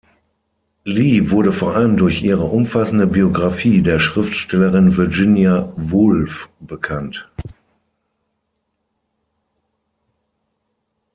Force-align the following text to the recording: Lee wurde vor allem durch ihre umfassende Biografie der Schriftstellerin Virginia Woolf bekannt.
Lee 0.83 1.29
wurde 1.29 1.53
vor 1.53 1.75
allem 1.75 1.95
durch 1.95 2.23
ihre 2.23 2.45
umfassende 2.45 3.05
Biografie 3.05 3.83
der 3.83 3.99
Schriftstellerin 3.99 4.97
Virginia 4.97 5.71
Woolf 5.77 6.49
bekannt. 6.59 7.29